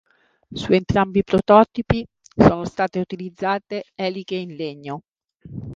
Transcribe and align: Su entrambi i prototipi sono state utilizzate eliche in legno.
Su 0.51 0.73
entrambi 0.73 1.19
i 1.19 1.23
prototipi 1.23 2.03
sono 2.35 2.65
state 2.65 2.99
utilizzate 2.99 3.83
eliche 3.93 4.33
in 4.33 4.55
legno. 4.55 5.03